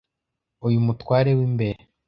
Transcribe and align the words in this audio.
uyu 0.67 0.77
mutware 0.85 1.31
w'imbere 1.37 1.81